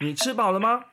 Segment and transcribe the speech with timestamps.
[0.00, 0.84] 你吃饱了吗？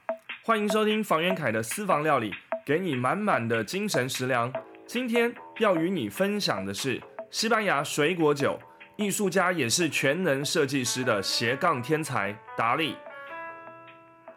[0.43, 2.33] 欢迎收听房元凯的私房料理，
[2.65, 4.51] 给你满满的精神食粮。
[4.87, 8.59] 今天要与你分享的是西班牙水果酒，
[8.95, 12.95] 艺术家也是全能设计师的斜杠天才达利。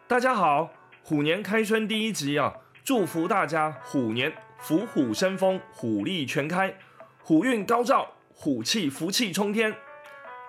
[0.06, 0.68] 大家好，
[1.02, 2.52] 虎年开春第一集啊，
[2.84, 6.76] 祝福大家虎年虎虎生风，虎力全开，
[7.22, 9.74] 虎运高照，虎气福气冲天。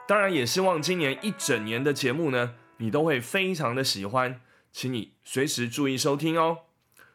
[0.06, 2.56] 当然，也希望今年一整年的节目呢。
[2.80, 4.42] 你都会非常的喜欢，
[4.72, 6.60] 请你随时注意收听哦。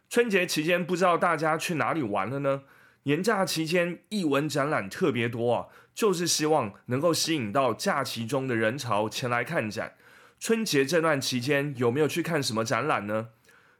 [0.08, 2.62] 春节期间不知道大家去哪里玩了呢？
[3.04, 9.94] 年假期间艺文展览特别多啊，就是希望能够吸引到假期中的人潮前来看展。
[10.38, 13.28] 春节这段期间有没有去看什么展览呢？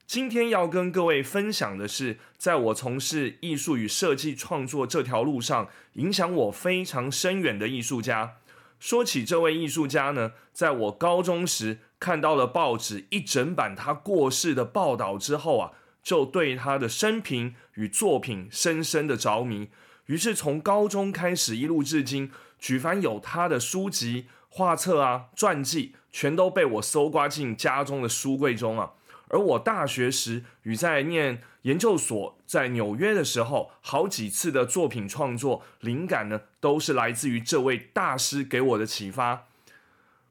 [0.07, 8.37] 今天要跟各位分享的是，在我从事艺术与设计创作这条路上，影响我非常深远的艺术家。
[8.79, 19.71] 说起这位艺术家呢，在我高中时看到了报纸一整版他过世的报道之后啊，就对他的生平与作品深深的着迷。
[20.07, 28.93] 于是从高中开始一路至今，举凡有他的书籍、画册啊、传记，全都被我搜刮进家中的书柜中啊。
[29.35, 39.49] 而我大学时与在念研究所在纽约的时候，好几次的作品创作灵感呢，都是来自于这位大师给我的启发。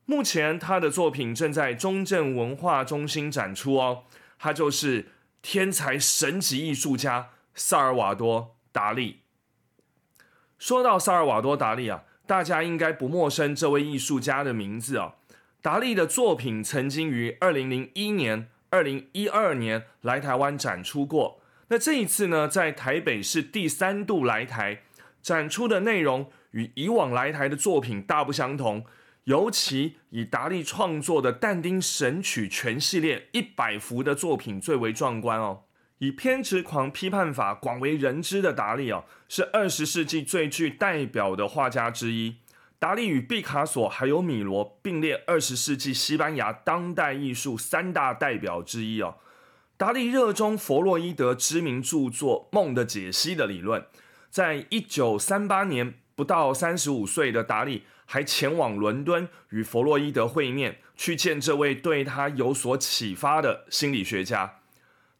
[0.05, 4.03] 目前他的作品正在中正文化中心展出哦。
[4.39, 5.07] 他就是
[5.41, 9.19] 天才神级艺术家萨尔瓦多·达利。
[10.57, 15.15] 说到萨尔瓦多·达利啊，大家应该不陌生这位艺术家的名字啊。
[15.61, 18.47] 达利的作品曾经于二零零一年。
[18.73, 24.81] 二零一二年来台湾展出过，那这一次呢，在台北是第三度来台
[25.21, 28.83] 展出的内容与以往来台的作品大不相同，
[29.25, 35.65] 尤其以达利创作的但丁神曲全系列一百幅的作品最为壮观哦。
[35.99, 42.37] 以偏执狂批判法广为人知的达利哦，是二十世纪最具代表的画家之一。
[42.83, 49.15] 达利与毕卡索还有米罗并列二十世纪西班牙当代艺术三大代表之一哦。
[49.77, 53.85] 达利热衷弗洛伊德知名著作《梦的解析》的理论，
[54.29, 64.55] 在一九三八年，不到三十五岁的达利还前往伦敦与弗洛伊德会面，去见这位对他有所启发的心理学家。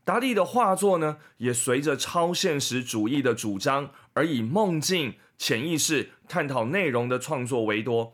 [0.03, 5.13] 达利的画作呢，也随着超现实主义的主张而以梦境。
[5.45, 8.13] 潜意识探讨内容的创作为多，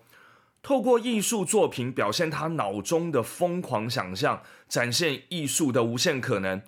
[0.64, 6.60] 透过艺术作品表现他脑中的疯狂想象，展现艺术的无限可能。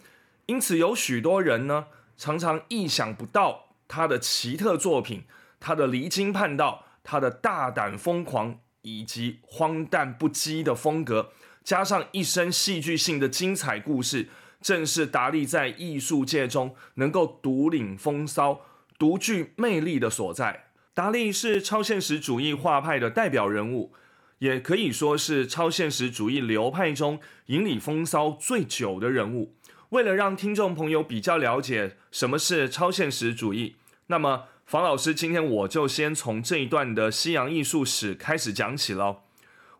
[0.45, 5.23] 因此，有许多人呢，常常意想不到他的奇特作品，
[5.59, 11.31] 他的离经叛道，他的大胆疯狂以及荒诞不羁的风格，
[11.63, 14.29] 加上一生戏剧性的精彩故事，
[14.61, 18.61] 正是达利在艺术界中能够独领风骚。
[19.01, 23.93] 独具魅力的所在，达利是超现实主义画派的代表人物，
[24.37, 29.55] 也可以说是超现实主义流派中引领风骚最久的人物。
[29.89, 39.21] 为了让听众朋友比较了解什么是超现实主义，那么房老师今天我就先从这一段的西洋艺术史开始讲起喽。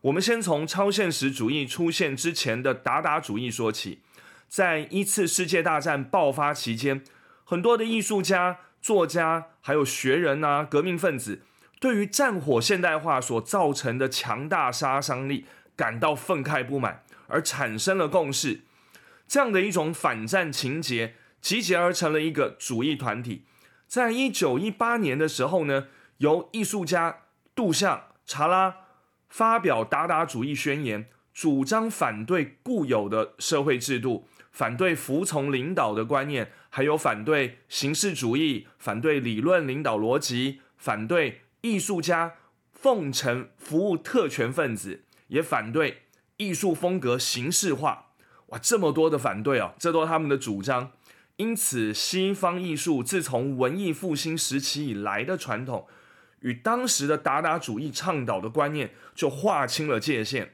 [0.00, 4.00] 我们先从超现实主义出现之前的达达主义说起。
[4.48, 7.04] 在一次世界大战爆发期间，
[7.44, 8.58] 很多的艺术家。
[8.82, 11.42] 作家还有学人啊，革命分子
[11.80, 18.62] 对于战火现代化所造成的强大杀伤力感到愤慨不满，而产生了共识。
[19.28, 23.44] 这样的一种反战情节集结而成了一个主义团体。
[23.86, 25.86] 在一九一八年的时候呢，
[26.18, 27.20] 由艺术家
[27.54, 28.76] 杜象、查拉
[29.28, 34.28] 发表达达主义宣言，主张反对固有的社会制度。
[34.52, 42.34] 反对服从领导的观念，还有反对形式主义，反对理论领导逻辑，反对艺术家
[42.72, 46.02] 奉承服务特权分子，也反对
[46.36, 48.10] 艺术风格形式化。
[48.48, 50.92] 哇，这么多的反对啊，这都是他们的主张。
[51.36, 55.88] 因此，西方艺术自从文艺复兴时期以来的传统，
[56.40, 60.52] 与当时的达达主义倡导的观念就划清了界限。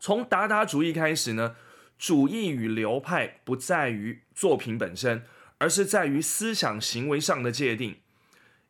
[0.00, 1.54] 从达达主义开始呢？
[1.98, 5.22] 主义与流派不在于作品本身，
[5.58, 7.96] 而是在于思想行为上的界定。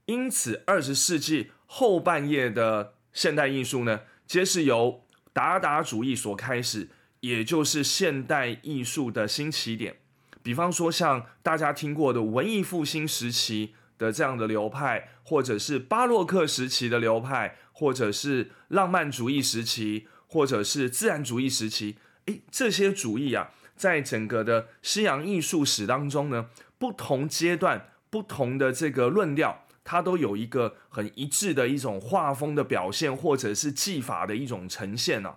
[0.06, 5.02] 因此，二十世纪后半叶的现代艺术呢，皆是由
[5.32, 6.88] 达达主义所开始，
[7.20, 9.96] 也就是现代艺术的新起点。
[10.44, 21.96] 比方说，像大家听过的文艺复兴时期的这样的流派，或者是巴洛克时期的流派，或者是浪漫主义时期，或者是自然主义时期。
[22.26, 35.34] 诶，这些主义啊，在整个的西洋艺术史当中呢，不同阶段、不同的这个论调，它都有一个很一致的一种画风的表现，或者是技法的一种呈现呢。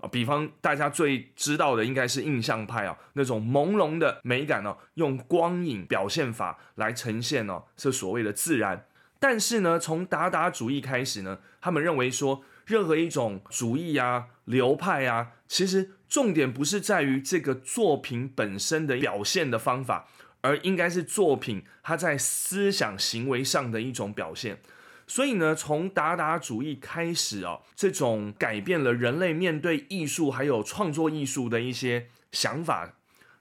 [0.00, 8.86] 啊，比方大家最知道的应该是印象派啊，那种朦胧的美感呢，用光影表现法来呈现呢，是所谓的自然。
[9.18, 20.06] 但是呢，从达达主义开始呢，他们认为说，任何一种主义啊、流派啊，其实重点不是在于这个作品本身的表现的方法，
[20.42, 24.60] 而应该是作品它在思想行为上的一种表现。
[25.06, 32.92] 所以呢，从达达主义开始啊，这种改变了人类面对艺术还有创作艺术的一些想法。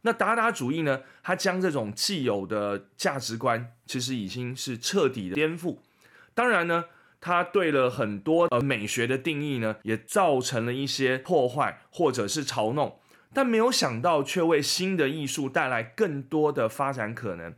[0.04, 5.80] 那达达主义呢，它将这种既有的价值观，其实已经是彻底的颠覆。
[6.34, 6.86] 当然呢，
[7.20, 13.00] 它对了很多呃美学的定义呢，也造成了一些破坏或者是嘲弄。
[13.34, 17.54] 但没有想到，却为新的艺术带来更多的发展可能。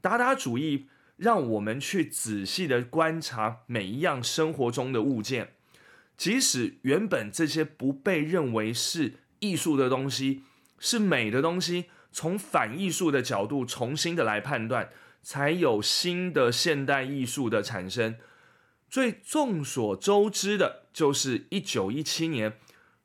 [0.00, 0.88] 达达主义。
[1.16, 5.54] 让我们去仔细的观察每一样生活中的物件，
[6.14, 10.42] 即使原本这些不被认为是艺术的东西，
[10.78, 14.90] 是美的东西，从反艺术的角度重新的来判断，
[15.22, 18.16] 才有新的现代艺术的产生。
[18.88, 22.58] 最众所周知的就是一九一七年，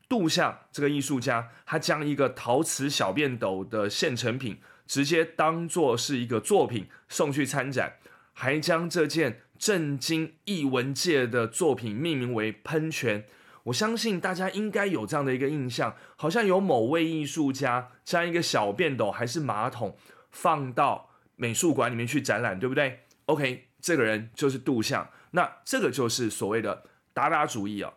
[0.07, 7.95] 杜象这个艺术家，他将一个陶瓷小便斗的现成品，直接当做是一个作品送去参展。
[8.33, 13.25] 还将这件震惊艺文界的作品命名为“喷泉”。
[13.65, 19.95] 我相信大家应该有这样的一个印象，好像有某位艺术家将一个小便斗还是马桶
[20.31, 25.07] 放到美术馆里面去展览，对不对？OK，这个人就是杜象。
[25.31, 26.83] 那这个就是所谓的
[27.13, 27.93] 达达主义啊。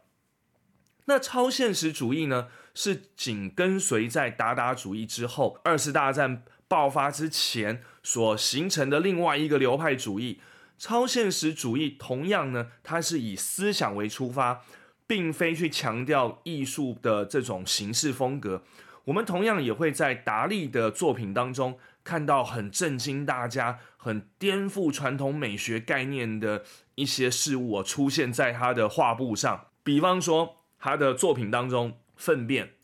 [1.05, 6.43] 那超现实主义呢，是紧跟随在达达主义之后，二次大战。
[6.67, 10.41] 爆发之前所形成的另外一个流派主义，
[10.79, 14.63] 超现实主义，同样呢，它是以思想为出发，
[15.07, 18.65] 并非去强调艺术的这种形式风格。
[19.05, 26.65] 我们同样也会在达利的作品当中看到很震惊大家、很颠覆传统美学概念的
[26.97, 29.69] 一些事物出现在他的画布上。
[29.83, 32.75] 比方说，他的作品当中，粪便、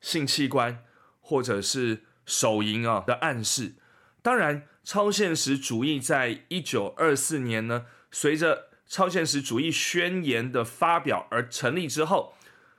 [0.00, 0.82] 性器官，
[1.20, 2.04] 或者是。
[2.24, 3.74] 手淫啊的暗示，
[4.22, 12.34] 当然，超现实主义在一九二四年呢，随着超现实主义宣言的发表而成立之后，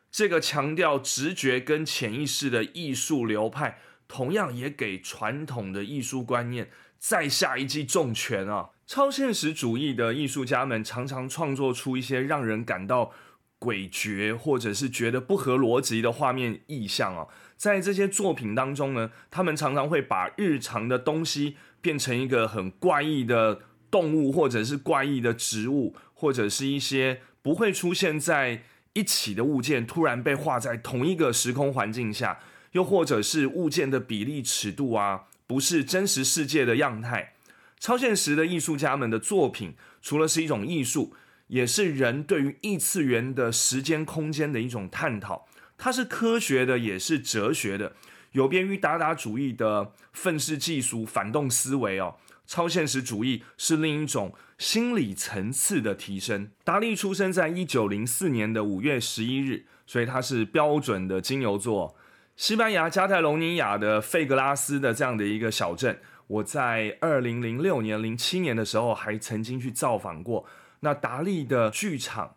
[0.09, 6.71] 这个强调直觉跟潜意识的艺术流派，同样也给传统的艺术观念
[7.03, 8.69] 再下一记重拳啊！
[8.87, 13.11] 超现实主义的艺术家们常常创作出一些让人感到
[13.59, 17.27] 诡谲，或者是觉得不合逻辑的画面意象啊。
[17.57, 23.59] 在这些作品当中呢，他们常常会把日常的东西变成一个很怪异的
[23.91, 28.63] 动物，或者是怪异的植物，或者是一些不会出现在
[28.93, 32.39] 一起的物件，突然被画在同一个时空环境下，
[32.71, 35.23] 又或者是物件的比例尺度啊，
[35.53, 37.35] 不是真实世界的样态。
[37.79, 41.13] 超现实的艺术家们的作品，除了是一种艺术，
[41.45, 45.47] 也是人对于异次元的时间空间的一种探讨。
[45.77, 47.95] 它是科学的，也是哲学的，
[48.31, 52.15] 有别于达达主义的愤世嫉俗、反动思维哦。
[52.47, 56.49] 超现实主义是另一种心理层次的提升。
[56.63, 61.95] 达利出生在一九零四年的五月十一日，所以他是标准的金牛座。
[62.35, 70.45] 西班牙加泰隆尼亚的费格拉斯的这样的一个小镇，我在二零零六年、零七年的时候还曾经去造访过。
[70.81, 72.35] 那达利的剧场。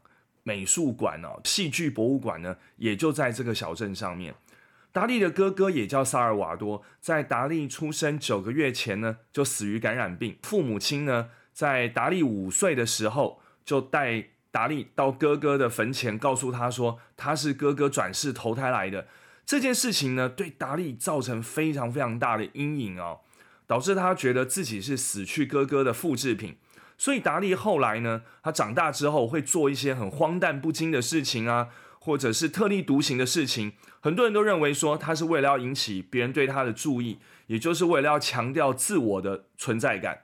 [0.49, 4.33] 美术馆哦，戏剧博物馆呢，也就在这个小镇上面。
[4.93, 10.38] 达利的哥哥也叫萨尔瓦多，在达利出生九个月前呢，就死于感染病。
[10.45, 19.09] 父母亲呢，在达利五岁的时候，就带达利到哥哥的坟前，告诉他说他是哥哥转世投胎来的。
[19.47, 23.21] 这件事情呢，对达利造成非常非常大的阴影哦，
[23.67, 26.57] 导致他觉得自己是死去哥哥的复制品。
[26.99, 31.69] 所以达利后来呢，他长大之后会做一些很荒诞不经的事情啊，
[32.00, 33.75] 或者是特立独行的事情。
[34.00, 40.23] 很多人都认为说他是为了要引起别人对他的注意，也就是为了要强调自我的存在感。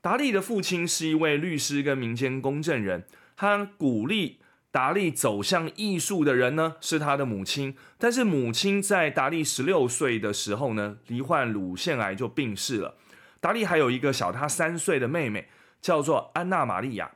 [0.00, 3.06] 达利的父亲是一位律师跟民间公证人，
[3.36, 4.40] 他鼓励
[4.76, 7.74] 达利走向艺术的人呢是他的母亲。
[7.96, 12.96] 但是母亲在达利十六岁的时候呢，罹患乳腺癌就病逝了。
[13.40, 15.48] 达利还有一个小他三岁的妹妹。
[15.82, 17.12] 叫做安娜玛利亚。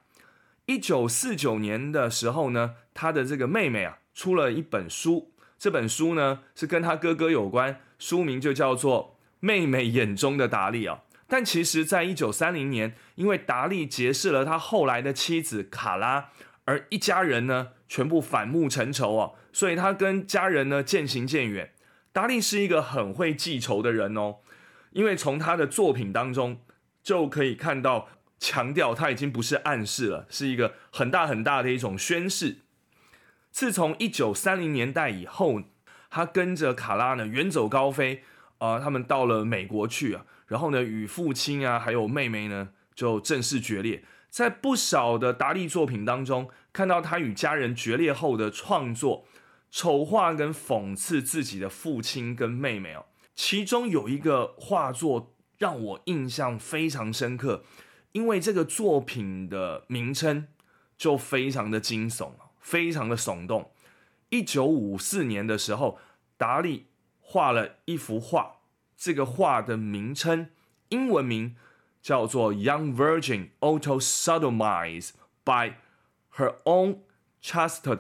[0.67, 11.01] 一九四九年的时候呢，他的这个妹妹啊出了一本书，这本书呢是跟他哥哥有关，书名就叫做《妹妹眼中的达利》啊。
[11.27, 16.29] 但其实，在一九三零年，因为达利结识了他后来的妻子卡拉，
[16.65, 21.73] 而一家人呢全部反目成仇啊，所以他跟家人呢渐行渐远。
[22.13, 24.37] 达利是一个很会记仇的人哦，
[24.91, 26.61] 因为从他的作品当中
[27.03, 32.59] 就可以看到，强调他已经不是暗示了，是一个很大很大的一种宣誓。
[33.51, 35.63] 自从一九三零年代以后，
[36.11, 38.25] 他跟着卡拉呢远走高飞
[38.59, 40.25] 啊，他们到了美国去啊。
[40.47, 44.03] 然后呢，与父亲啊，还有妹妹呢，就正式决裂。
[44.31, 49.27] 在不少的达利作品当中，看到他与家人决裂后的创作，
[49.71, 53.07] 丑化跟讽刺自己的父亲跟妹妹哦。
[53.35, 57.65] 其中有一个画作让我印象非常深刻，
[58.13, 60.47] 因为这个作品的名称
[60.97, 63.73] 就非常的惊悚，非常的耸动。
[64.29, 65.99] 一九五四年的时候，
[66.37, 66.87] 达利
[67.19, 68.59] 画了一幅画。
[68.97, 70.51] 这个画的名称，
[70.91, 71.57] 英文名
[72.03, 75.11] 叫做《Young Virgin Auto Sodomized
[75.45, 75.75] by
[76.37, 76.99] Her Own
[77.43, 77.99] Chastity》，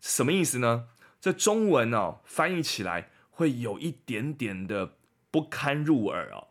[0.00, 0.88] 什么意思呢？
[1.20, 4.96] 这中文哦翻译起来会有一点点的
[5.30, 6.48] 不堪入耳哦，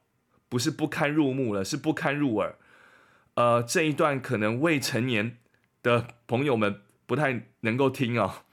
[0.49, 2.55] 不是不堪入目了，是不堪入耳。
[3.35, 5.37] 呃，这一段可能未成年
[5.81, 8.43] 的朋友们不太能够听哦。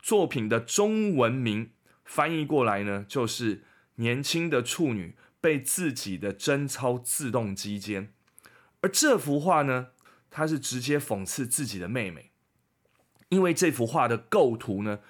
[0.00, 1.70] 作品的中文名
[2.04, 3.64] 翻译过来呢，就是。
[4.00, 8.12] 年轻的处女被自己的贞操自动击奸，
[8.80, 9.88] 而这幅画呢，
[10.30, 12.30] 它是直接讽刺自己的妹妹，
[13.28, 15.00] 因为这幅画的构图呢，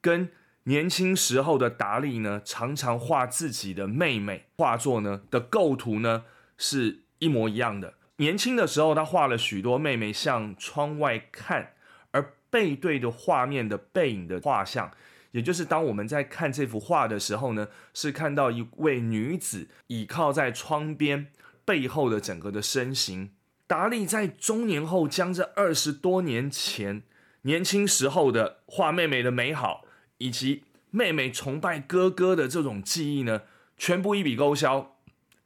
[0.00, 0.30] 跟
[0.64, 6.24] 年轻时候的达利呢，常常画自己的妹妹画作呢的构图呢
[6.58, 7.94] 是一模一样的。
[8.16, 11.74] 年轻的时候，他画了许多妹妹向窗外看，
[12.10, 14.90] 而背对着画面的背影的画像。
[15.36, 21.26] 也就是当我们在看这幅画的时候呢，是看到一位女子倚靠在窗边，
[21.62, 23.32] 背后的整个的身形。
[23.66, 27.02] 达利在中年后，将这二十多年前
[27.42, 29.84] 年轻时候的画妹妹的美好，
[30.16, 33.42] 以及妹妹崇拜哥哥的这种记忆呢，
[33.76, 34.96] 全部一笔勾销，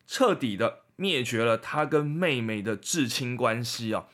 [0.07, 4.07] 彻底的灭绝了他跟妹妹的至亲关系啊。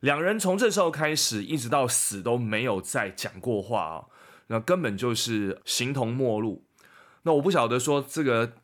[0.00, 4.04] 两人从这时候开始，一直到死都没有再讲过话啊。
[4.50, 6.64] 那根本就是形同陌路。
[7.22, 8.54] 那我不晓得说这个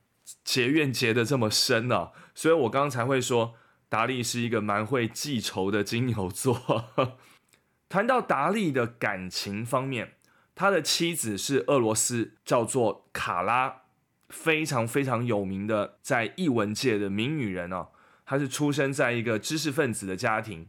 [0.43, 3.55] 结怨结的这么深呢，所以我刚刚才会说
[3.89, 6.91] 达利是一个蛮会记仇的金牛座。
[7.89, 10.15] 谈到达利的感情方面，
[10.57, 13.83] 他的妻子是俄罗斯叫做卡拉，
[14.29, 17.91] 非常非常有名的在艺文界的名女人哦。
[18.25, 20.69] 她是出生在一个知识分子的家庭，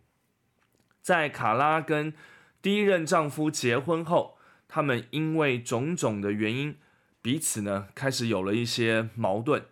[1.02, 2.14] 在卡拉跟
[2.62, 4.37] 第一任丈夫结婚后。
[4.68, 6.78] 他们因为种种的原因，
[7.22, 9.66] 彼此呢开始有了一些矛盾。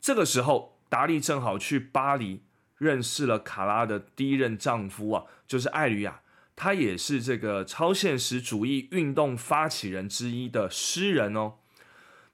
[0.00, 2.42] 这个时候，达利正好去巴黎
[2.78, 6.22] 认识了卡拉的第一任丈夫啊，就是艾吕亚，
[6.56, 11.54] 他也是这个超现实主义运动发起人之一的诗人哦。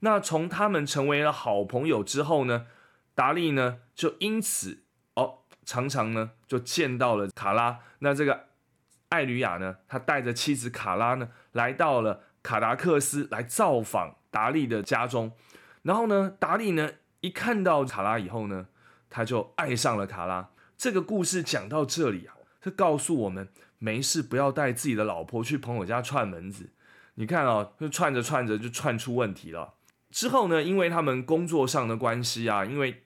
[0.00, 2.66] 那从他们成为了好朋友之后呢，
[3.14, 4.84] 达利呢就因此
[5.14, 7.80] 哦常常呢就见到了卡拉。
[7.98, 8.45] 那这个。
[9.16, 15.32] 艾吕亚呢，他带着妻子卡拉呢，来到了卡达克斯来造访达利的家中。
[15.82, 18.66] 然后呢，达利呢一看到卡拉以后呢，
[19.08, 20.50] 他就爱上了卡拉。
[20.76, 26.68] 这个故事讲到这里啊，是告诉我们没事不要带自己的老婆去朋友家串门子。
[27.14, 29.72] 你看啊，就串着串着就串出问题了。
[30.10, 33.04] 之后呢，因为他们工作上的关系啊，因为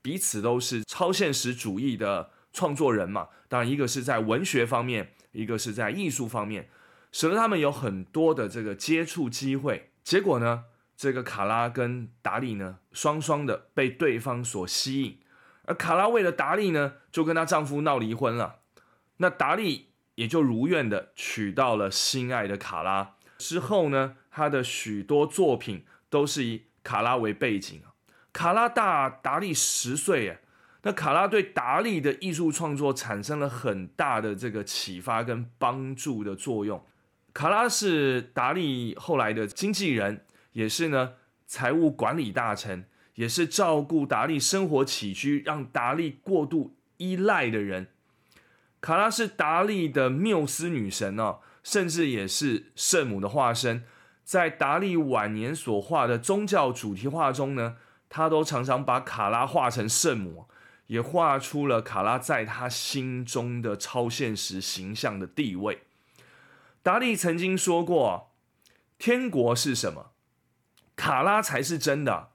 [0.00, 5.14] 彼此都是超现实主义的创作人嘛，当然一个是在文学方面。
[5.32, 6.68] 一个是在艺术方面，
[7.12, 9.90] 使得他们有很多的这个接触机会。
[10.02, 10.64] 结果呢，
[10.96, 15.20] 这个卡拉跟达利呢，双双的被对方所吸引。
[15.64, 18.60] 而卡拉为了达利呢，就跟她丈夫闹离婚了。
[19.18, 23.16] 那达利也就如愿的娶到了心爱的卡拉。
[23.36, 27.82] 之后呢，他的许多作品都是以卡拉为背景
[28.32, 30.40] 卡拉大达利十岁哎。
[30.88, 36.82] 那卡拉对达利的艺术创作产生了很大的这个启发跟帮助的作用。
[37.34, 41.12] 卡拉是达利后来的经纪人，也是呢
[41.46, 47.88] 财务管理大臣，也是照顾达利生活起居，让达利过度依赖的人。
[48.80, 53.84] 卡拉是达利的缪斯女神哦，甚至也是圣母的化身。
[54.24, 57.76] 在达利晚年所画的宗教主题画中呢，
[58.08, 60.47] 他都常常把卡拉画成圣母。
[60.88, 65.84] 也画出了卡拉在他心中的超现实形象的地位。
[66.82, 68.32] 达利曾经说过
[68.98, 70.10] ：“天国是什么？
[70.96, 72.30] 卡拉才是真的。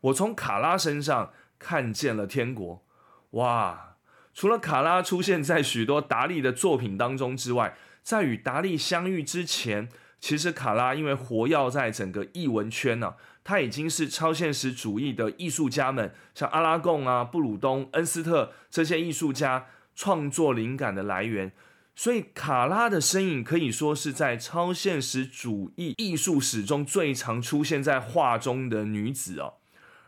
[0.00, 2.84] 我从卡拉身上看见了天国。
[3.30, 3.96] 哇！
[4.32, 21.52] 除了卡拉出现在许多达利的作品当中之外，在与达利相遇之前，其实卡拉因为活跃在整个艺文圈呢，他已经是超现实主义的艺术家们，像阿拉贡啊、布鲁东、恩斯特这些艺术家创作灵感的来源。
[21.94, 29.54] 所以，卡拉的身影可以说是在超现实主义艺术史中最常出现在画中的女子哦，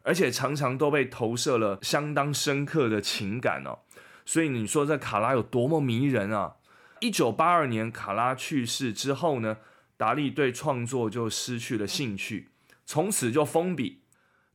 [0.03, 3.79] 而且常常都被投射了相当深刻的情感哦。
[4.27, 6.57] 所以，你说这卡拉有多么迷人啊？
[7.01, 9.57] 一九八二年卡拉去世之后呢，
[9.99, 12.49] 达利对创作就失去了兴趣，
[12.87, 14.01] 从此就封笔。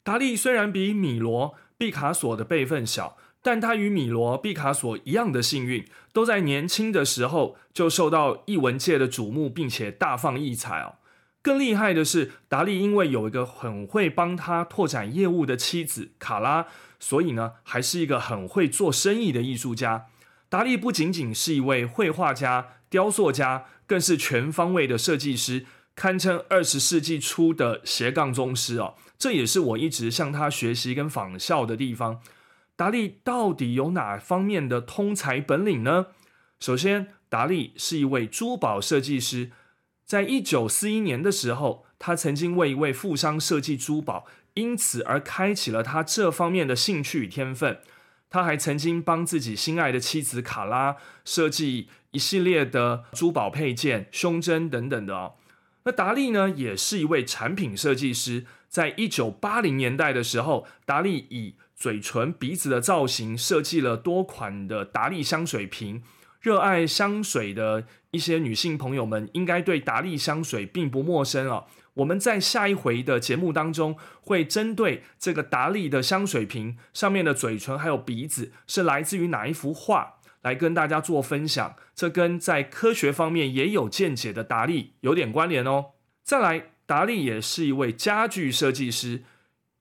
[0.01, 3.17] 达利虽然比米罗、毕卡索的辈分小。
[3.45, 10.95] 但他与米罗、毕卡索一样的幸运，都在年轻的时候就受到艺文界的瞩目，并且大放异彩哦。
[11.41, 16.67] 更厉害的是，达利因为有一个很会帮他拓展业务的妻子卡拉，
[17.01, 20.05] 所以呢，还是一个很会做生意的艺术家。
[20.47, 28.95] 达利不仅仅是一位绘画家、雕塑家，更是全方位的设计师，堪称二十世纪初的斜杠宗师哦。
[29.17, 32.21] 这也是我一直向他学习跟仿效的地方。
[32.75, 36.07] 达利到底有哪方面的通才本领呢？
[36.59, 39.51] 首先，达利是一位珠宝设计师，
[40.05, 44.25] 在一九四一年的时候，他曾经为一位富商设计珠宝，
[44.55, 47.79] 因此而开启了他这方面的兴趣与天分。
[48.33, 55.33] 他还曾经帮自己心爱的妻子卡拉设计一系列的珠宝配件、胸针等等的哦。
[55.83, 66.01] 那达利呢，也是一位产品设计师，在一九八零年代的时候，达利以嘴唇、鼻子的造型，设计了多款的达利香水瓶。
[66.41, 71.65] 热爱香水的一些女性朋友们，应该对达利香水并不陌生啊。
[71.95, 81.75] 我们在下一回的节目当中，会针对这个达利的香水瓶上面的嘴唇还有鼻子是来自于哪一幅画，来跟大家做分享。
[81.94, 85.91] 这跟在科学方面也有见解的达利有点关联哦。
[86.24, 89.24] 再来，达利也是一位家具设计师。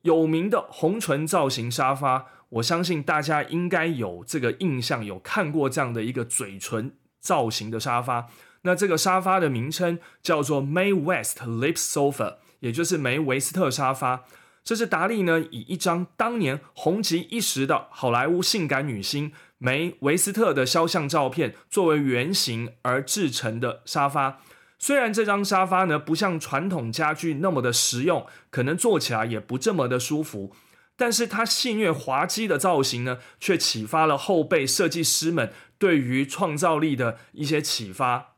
[0.02, 8.26] 有名的红唇造型沙发，我相信大家应该有这个印象，有看过这样的一个嘴唇造型的沙发。
[8.62, 14.24] 那这个沙发的名称叫做 May West Lips Sofa，也就是梅维斯特沙发。
[14.64, 24.40] 这是达利呢以一张当年红极一时的好莱坞性感女星梅维斯特的肖像照片作为原型而制成的沙发。
[24.78, 30.54] 虽然这张沙发呢不像传统家具那么的实用，可能坐起来也不这么的舒服，
[30.96, 38.31] 但是它戏谑滑稽的造型呢，却启发了后辈设计师们对于创造力的一些启发。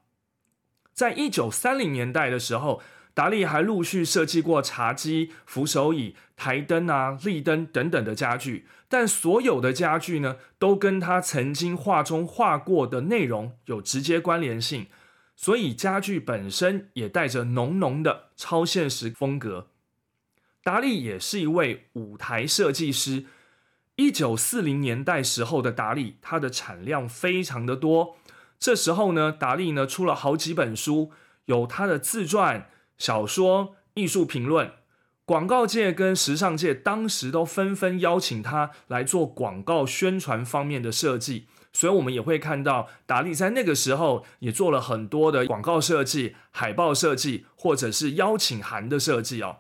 [0.95, 2.81] 在一九三零年代的时候，
[3.13, 14.87] 达利还陆续设计过茶几、扶手椅、台灯啊、立灯等等的家具，但所有的家具呢，都跟他曾经画中画过的内容有直接关联性。
[15.37, 19.67] 所以家具本身也带着浓浓的超现实风格。
[20.63, 23.25] 达利也是一位舞台设计师。
[23.97, 28.17] 一九四零年代时候的达利，他的产量非常的多。
[28.59, 31.11] 这时候呢，达利呢出了好几本书，
[31.47, 34.73] 有他的自传、小说、艺术评论。
[35.27, 41.47] 广告界跟时尚界当时都纷纷邀请他来做广告宣传方面的设计。
[41.73, 49.57] 所以，我们也会看到达利在那个时候也做了很多的广告设计、海报设计，或者是邀请函的设计哦。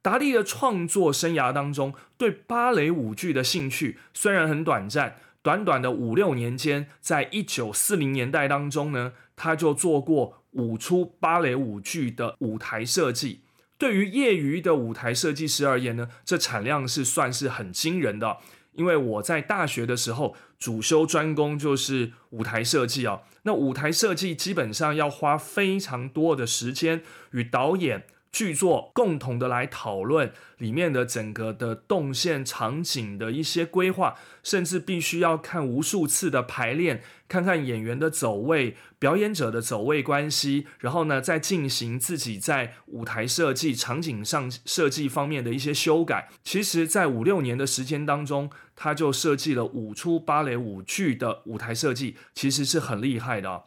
[0.00, 13.40] 达利的创作生涯当中，对芭蕾舞剧的兴趣虽然很短暂，短短的五六年间，在一九四零年代当中呢，他就做过五出芭蕾舞剧的舞台设计。
[13.78, 18.36] 对于业余的舞台设计师而言呢，这产量是算是很惊人的。
[18.74, 28.04] 因为我在大学的时候主修专攻就是舞台设计啊，那舞台设计基本上要花非常多的时间与导演。
[28.30, 46.28] 剧作共同的来讨论里面的整个的动线场景的一些规划，甚至必须要看无数次的排练，看看演员的走位、表演者的走位关系，然后呢再进行自己在舞台设计、场景上设计方面的一些修改。
[46.42, 53.64] 其实，在五六年的时间当中，他就设计了五出芭蕾舞剧的舞台设计，其实是很厉害的。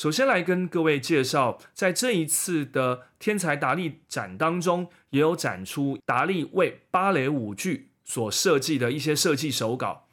[0.00, 10.06] 首先来跟各位介绍，在这一次的天才达利展当中，也有展出达利为芭蕾舞剧所设计的一些设计手稿。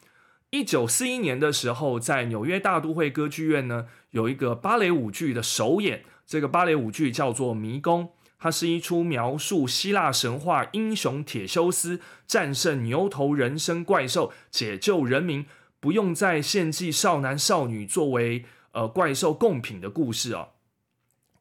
[0.49, 6.03] 一九四一年的时候，在纽约大都会歌剧院呢，有一个芭蕾舞剧的首演。
[6.25, 8.03] 这个芭蕾舞剧叫做《迷宫》，
[8.37, 15.45] 它是一出描述希腊神话英雄铁修斯战胜牛头人身怪兽，解救人民，
[15.79, 20.49] 不用再献祭少男少女作为呃怪兽贡品的故事啊。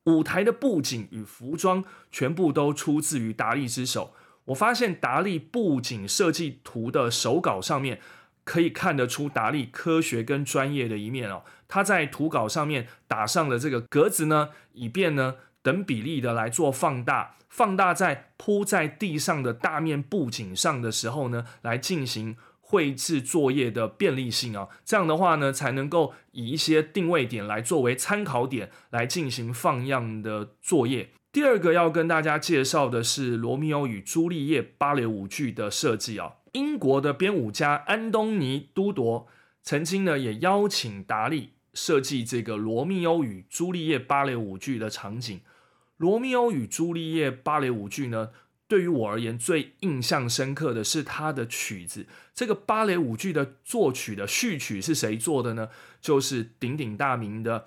[0.04, 4.14] 舞台的布景与服装全部都出自于达利之手。
[4.46, 8.00] 我发现达利布景设计图的手稿上面，
[8.44, 11.42] 可以看得出达利科学跟专业的一面哦。
[11.66, 22.36] 他在图稿上面打上了这个格子呢，以便呢等比例的来做放大，放大在铺在地上的大面布景上的时候呢，来进行。
[22.68, 31.10] 绘制作业的便利性啊，这样的话呢，才能够以一些定位点来作为参考点来进行放样的作业。
[31.30, 36.32] 第二个要跟大家介绍的是《罗密欧与朱丽叶》芭蕾舞剧的设计啊。
[36.52, 39.28] 英国的编舞家安东尼·都铎
[39.62, 45.38] 曾经呢也邀请达利设计这个《罗密欧与朱丽叶》芭蕾舞剧的场景。
[45.98, 48.30] 《罗密欧与朱丽叶》芭蕾舞剧呢？
[48.68, 52.06] 对于我而言，最印象深刻的是他的曲子。
[52.34, 55.68] 这个芭蕾舞剧的作曲的序曲是谁做的呢？
[56.00, 57.66] 就是鼎鼎大名的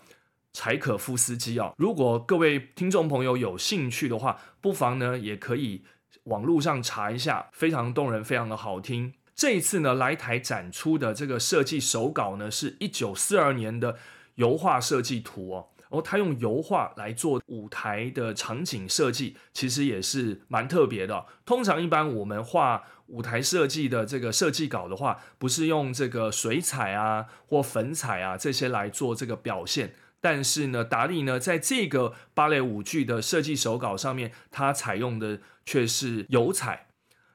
[0.52, 1.74] 柴可夫斯基啊。
[1.78, 5.84] 如果各位听众朋友有兴趣的话，不妨呢也可以
[6.24, 9.14] 网络上查一下，非常动人，非常的好听。
[9.34, 13.98] 这一次呢来台展出的这个设计手稿呢，是一九四二年的
[14.36, 15.70] 油画设计图哦。
[15.90, 21.26] 然后他用油画来做舞台的场景设计，其实也是蛮特别的。
[21.46, 29.96] 通常一般我们画舞台设计的这个设计稿的话，不是用这个水彩啊或粉彩啊这些来做这个表现。
[30.22, 36.88] 但是呢，达利呢在这个芭蕾舞剧的设计手稿上面，他采用的却是油彩。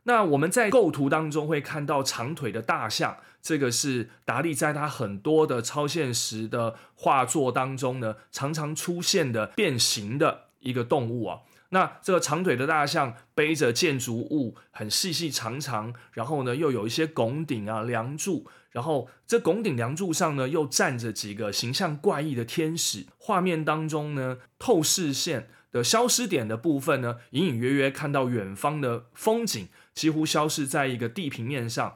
[0.04, 11.40] 那我们在构图当中会看到长腿的大象，这个是达利在他很多的超现实的画作当中呢，常常出现的变形的一个动物啊。
[11.68, 23.04] 那这个长腿的大象背着建筑物，很细细长长，然后呢又有一些拱顶啊、梁柱，然后这拱顶梁柱上呢又站着几个形象怪异的天使。
[23.18, 29.68] 画面当中呢，透视线的消失点的部分呢，隐隐约约看到远方的风景。
[29.94, 31.94] 几乎消失在一个地平面上，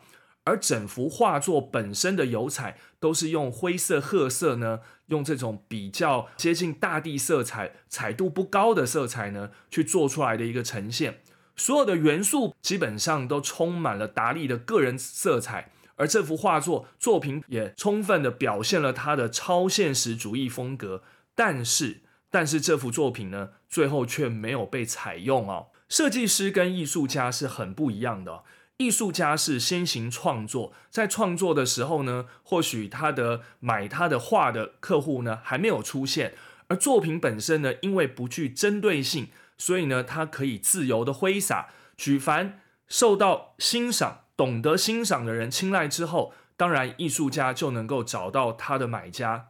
[0.48, 11.20] 而整幅画作本身的油彩都是用灰色、褐色呢，用这种比较接近大地色彩、彩度不高的色彩呢，去做出来的一个呈现。
[11.54, 21.02] 所有的元素基本上都充满了达利的个人色彩，而这幅画作作品也充分的表现了他的超现实主义风格。
[21.34, 25.66] 但是，但是这幅作品呢，最后却没有被采用哦。
[25.90, 28.44] 设计师跟艺术家是很不一样的。
[28.78, 36.34] 艺术家是先行创作，在创作的时候呢，或许他的买他的画的客户呢还没有出现，
[36.68, 41.68] 而作品本身呢，因为不具针对性，所以呢，他可以自由的挥洒。
[41.96, 49.48] 举凡受到欣赏、懂得欣赏的人青睐之后，当然艺术家就能够找到他的买家。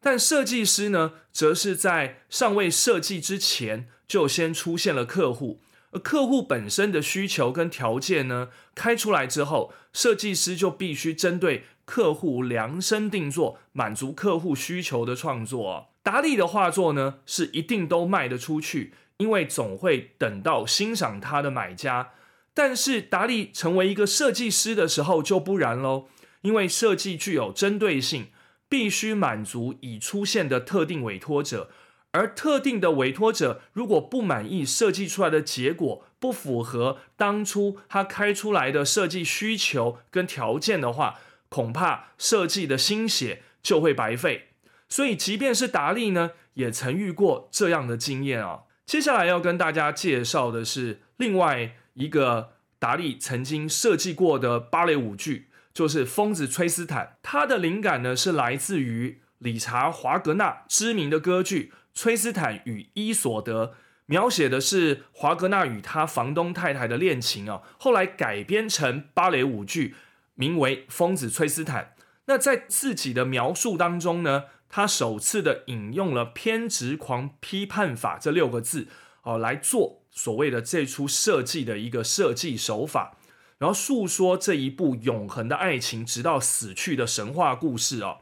[0.00, 5.60] 但设计师呢，则是在尚未设计之前，就先出现了客户。
[5.92, 15.88] 而客户本身的需求跟条件呢，开出来之后，设计师就必须针对客户量身定做，满足客户需求的创作。
[16.02, 22.12] 达利的画作呢，是一定都卖得出去，因为总会等到欣赏他的买家。
[22.54, 26.06] 但是达利成为一个设计师的时候就不然喽，
[26.42, 28.28] 因为设计具有针对性，
[28.68, 31.70] 必须满足已出现的特定委托者。
[32.12, 44.48] 而特定的委托者如果不满意设计出来的结果，不符合当初他开出来的设计需求跟条件的话，恐怕设计的心血就会白费。
[44.88, 48.62] 所以，即便是达利呢，也曾遇过这样的经验啊。
[48.84, 57.06] 接下来要跟大家介绍的是另外一个达利曾经设计过的芭蕾舞剧，就是《疯子崔斯坦》。
[57.22, 61.72] 他的灵感呢，是来自于理查·华格纳知名的歌剧。
[61.92, 63.74] 崔斯坦与伊索德
[64.06, 69.94] 描写的是华格纳与他房东太太的恋情啊，后来改编成芭蕾舞剧，
[70.34, 71.94] 名为《疯子崔斯坦》。
[72.26, 78.88] 那在自己的描述当中呢，他首次的引用了“偏执狂批判法”这六个字
[79.22, 83.16] 哦，来做所谓的这出设计的一个设计手法，
[83.58, 88.18] 然后诉说这一部永恒的爱情直到死去的神话故事哦。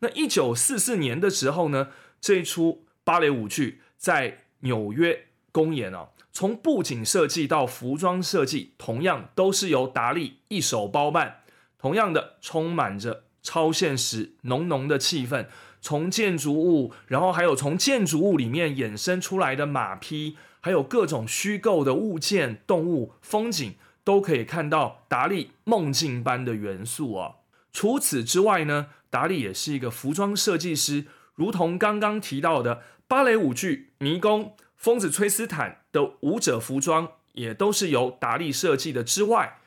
[0.00, 2.84] 那一九四四年的时候呢，这一出。
[3.08, 11.40] 芭蕾舞剧在纽约公演哦，从布景设计到服装设计，同样都是由达利一手包办。
[11.78, 15.46] 同样的，充满着超现实、浓浓的气氛。
[15.80, 27.36] 从建筑物，然后还有从建筑物里面衍生出来的马匹，还有各种虚构的物件、动物、风景，都可以看到达利梦境般的元素啊。
[27.72, 34.44] 除此之外呢，达利也是一个服装设计师，如同刚刚提到的芭蕾舞剧《迷宫》
[34.76, 39.02] 《疯子崔斯坦》的舞者服装，也都是由达利设计的。
[39.02, 39.60] 之外，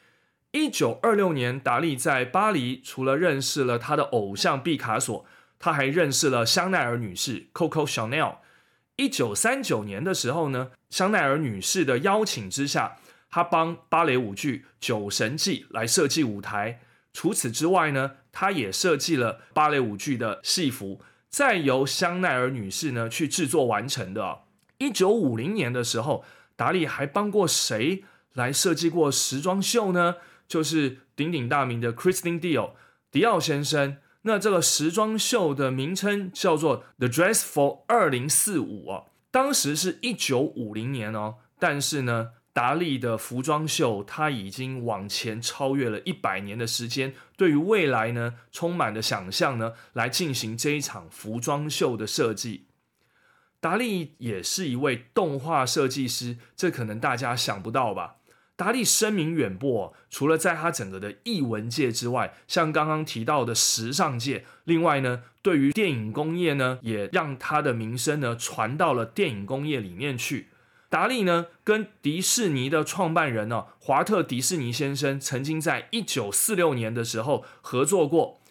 [0.51, 5.25] 一九二六年，达利在巴黎除了认识了他的偶像毕卡索，
[5.57, 8.35] 他还认识了香奈儿女士 Coco Chanel。
[8.97, 12.97] 一九三九年的时候呢，香奈儿女士的邀请之下，
[13.31, 16.79] 他帮芭蕾舞剧《酒神记》来设计舞台。
[17.11, 24.41] 除此之外呢，他也设计了芭蕾舞剧的戏服，再由香奈儿女士呢去制作完成的。
[24.79, 26.25] 一九五零年的时候，
[26.57, 30.17] 达利还帮过谁来设计过时装秀呢？
[30.47, 32.71] 就是鼎鼎大名的 Christian Dior
[33.09, 33.97] 迪奥先生。
[34.23, 42.33] 那这个时装秀的名称叫做 The Dress for 二零四五啊，当时是一九五零年哦，但是呢。
[42.53, 52.65] 达利的服装秀，他已经往前超越了一百年的时间，对于未来呢，充满了想象呢，来进行这一场服装秀的设计。
[53.61, 58.17] 达利也是一位动画设计师，这可能大家想不到吧？
[58.57, 70.49] 达利声名远播，除了在他整个的艺文界之外，像刚刚提到的时尚界，另外呢，对于电影工业呢，也让他的名声呢传到了电影工业里面去。
[70.91, 78.41] 达利呢，跟迪士尼的创办人呢，华特迪士尼先生，曾经在一九四六年的时候合作过。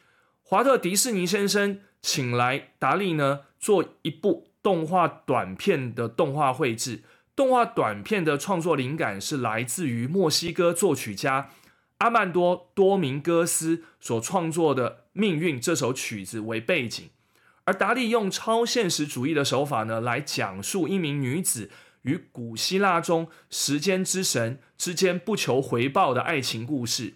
[0.43, 7.03] 华特迪士尼先生请来达利呢，做一部动画短片的动画绘制。
[7.37, 11.51] 动画短片的创作灵感是来自于墨西哥作曲家
[11.99, 17.11] 阿曼多多明戈斯所创作的《命运》这首曲子为背景，
[17.65, 21.69] 而达利用超现实主义的手法呢，来讲述一名女子。
[22.03, 27.15] 与古希腊中时间之神之间不求回报的爱情故事，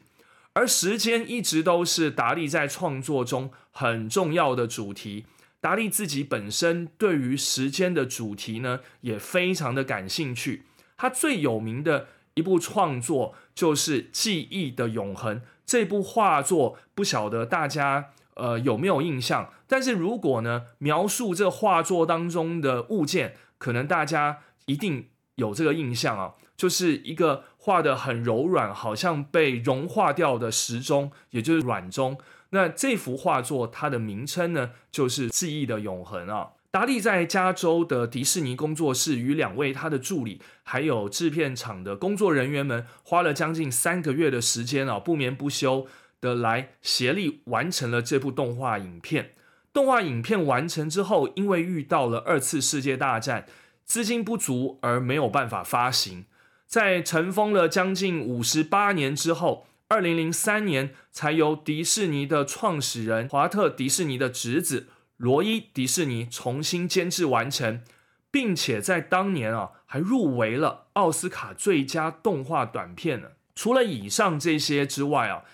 [0.53, 5.25] 而时间一直都是达利在创作中很重要的主题。
[5.61, 10.65] 达利自己本身对于时间的主题呢，也非常的感兴趣。
[10.99, 19.51] 他最有名的一部创作就是《记忆的永恒》这部画作，不晓得大家呃有没有印象？
[19.67, 24.41] 但是如果呢描述这画作当中的物件，可能大家。
[24.67, 32.19] 一定有这个印象啊，就是一个画的很柔软，好像被融化掉的时钟，也就是软钟。
[32.51, 36.51] 那这幅画作它的名称呢，就是《记忆的永恒》啊。
[36.71, 45.87] 达利在加州的迪士尼工作室，与两位他的助理，还有制片厂的工作人员们，花了将近三个月的时间啊，不眠不休
[46.21, 49.35] 的来协力完成了这部动画影片。
[49.73, 53.47] 动画影片完成之后，因为遇到了二次世界大战。
[53.85, 56.25] 资金不足而没有办法发行，
[56.67, 67.83] 在尘封了将近五十八年之后，二零零三年才由迪士尼的创始人华特迪士尼的侄子罗伊迪士尼重新监制完成，
[68.31, 73.29] 并且在当年啊还入围了奥斯卡最佳动画短片呢。
[73.55, 75.45] 除了以上这些之外啊，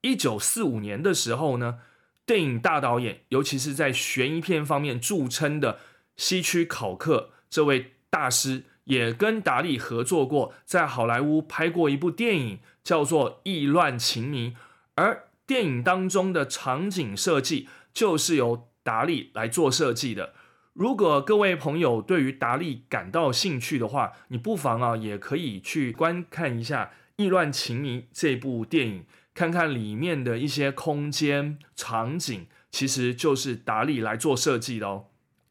[0.00, 1.80] 一九四五年的时候呢，
[2.24, 5.80] 电影大导演，尤其是在悬疑片方面著称的
[6.16, 7.32] 希区考克。
[7.50, 14.50] 这位大师也跟达利合作过，在好莱坞拍过一部电影，叫做《意乱情迷》，
[14.94, 20.32] 而电影当中的场景设计就是由达利来做设计的。
[20.72, 35.06] 如果各位朋友对于达利感到兴趣的话，你不妨啊，也可以去观看一下《意乱情迷》这部电影，看看里面的一些空间场景，其实就是达利来做设计的哦。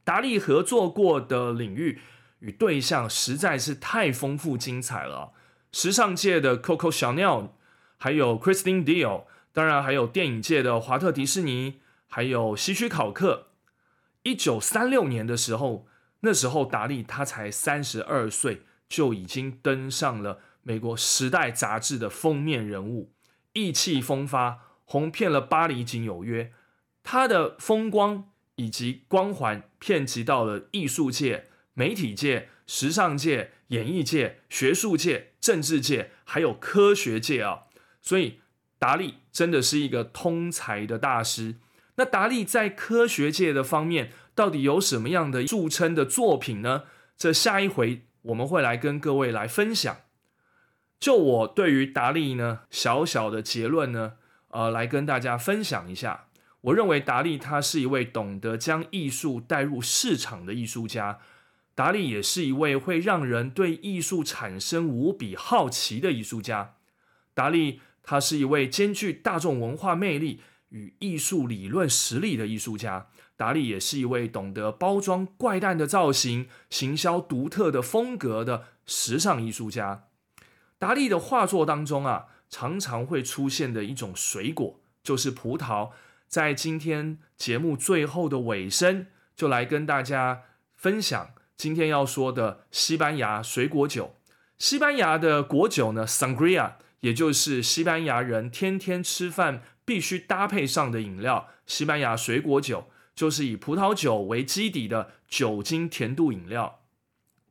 [0.09, 1.99] 达利合作过的领域
[2.39, 5.33] 与对象实在是太丰富精彩了。
[5.71, 7.49] 时尚界的 Coco Chanel，
[7.95, 13.49] 还有 Christine Dior，当然还有电影界的华特迪士尼，还有希区考克。
[14.23, 15.85] 一九三六年的时候，
[16.21, 23.11] 那时候达利他才三十二岁，就已经登上了美国《时代》杂志的封面人物，
[23.53, 26.51] 意气风发，红遍了巴黎及纽约。
[27.03, 28.28] 他的风光。
[28.59, 37.61] 以及光环遍及到了艺术界、媒体界、时尚界、演艺界、学术界、政治界，还有科学界啊！
[38.01, 38.41] 所以
[38.77, 41.55] 达利真的是一个通才的大师。
[41.95, 46.83] 那达利在科学界的方面到底有什么样的著称的作品呢？
[47.17, 50.01] 这下一回我们会来跟各位来分享。
[50.99, 54.13] 就我对于达利呢小小的结论呢，
[54.49, 56.25] 呃，来跟大家分享一下。
[56.61, 61.19] 我认为达利他是一位懂得将艺术带入市场的艺术家。
[61.73, 66.75] 达利也是一位会让人对艺术产生无比好奇的艺术家。
[67.33, 73.07] 达利他是一位兼具大众文化魅力与艺术理论实力的艺术家。
[73.37, 80.07] 达利也是一位懂得包装怪诞的造型、行销独特的风格的时尚艺术家。
[80.77, 85.91] 达利的画作当中啊，常常会出现的一种水果就是葡萄。
[86.29, 90.43] 在今天节目最后的尾声，就来跟大家
[90.75, 91.31] 分享。
[91.57, 94.15] 今天要说的西班牙水果酒，
[94.59, 101.49] 西班牙的果酒呢，sangria，也就是西班牙人天天吃饭必须搭配上的饮料。
[101.65, 106.81] 西班牙水果酒就是以葡萄酒为基底的酒精甜度饮料。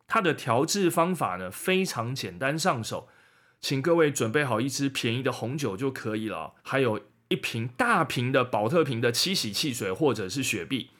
[0.06, 3.08] 它的调制方法呢非常简单上手，
[3.60, 10.90] 请各位准备好一支便宜的红酒就可以了，还有一瓶大瓶的宝特瓶的七喜汽水或者是雪碧，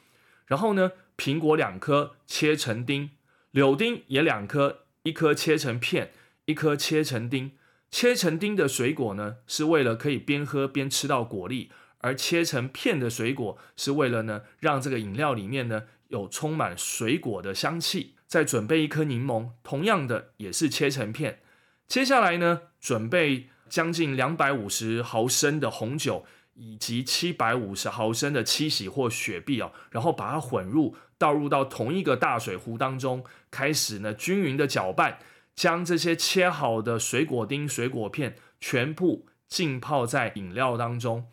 [0.45, 0.91] 然后呢。
[1.19, 3.09] 苹果两颗切成丁，
[3.51, 6.13] 柳丁也两颗，一颗切成片，
[6.45, 7.51] 一颗切成丁。
[7.91, 18.15] 切成丁的水果呢，是为了可以边喝边吃到果粒；而切成片的水果，是为了呢让这个饮料里面呢有充满水果的香气。
[18.25, 21.41] 再准备一颗柠檬，同样的也是切成片。
[21.89, 26.25] 接下来呢，准备将近两百五十毫升的红酒。
[26.61, 35.19] 以及七百五十毫升的七喜或雪碧哦，然后把它混入倒入到同一个大水壶当中，开始呢均匀的搅拌，
[35.55, 41.27] 将这些切好的水果丁、水果片全部浸泡在饮料当中，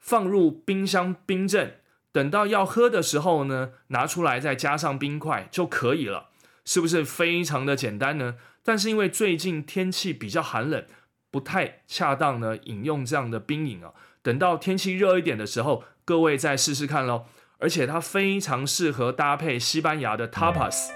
[0.00, 1.76] 放入冰箱冰镇，
[2.10, 6.30] 等到要喝的时候呢，拿出来再加上冰块就可以了，
[6.64, 8.34] 是不是非常的简单呢？
[8.64, 10.84] 但是因为最近天气比较寒冷，
[11.32, 13.90] 不太恰当呢饮用这样的冰饮啊。
[14.22, 17.24] 等到天气热一点的时候，各位再试试看喽。
[17.58, 20.90] 而且它非常适合搭配西班牙的 tapas。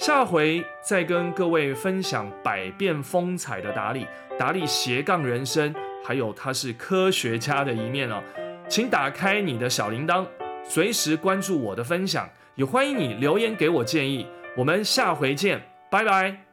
[0.00, 4.06] 下回再跟各位分享百变风采的达利，
[4.38, 8.22] 达利斜杠人生，还有他是科学家的一面哦。
[8.68, 10.26] 请打开你的小铃铛，
[10.64, 14.26] 随时关注我的分享，也欢迎你留言给我建议。
[14.56, 16.45] 我们下回见，拜拜。